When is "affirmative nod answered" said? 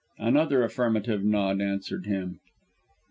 0.63-2.07